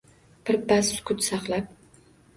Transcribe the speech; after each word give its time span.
Birpas 0.49 0.89
sukut 0.95 1.23
saqlab 1.27 1.73